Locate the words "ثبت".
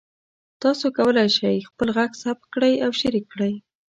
2.23-2.45